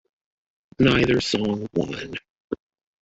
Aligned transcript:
Neither 0.79 1.21
song 1.21 1.67
won. 1.75 2.15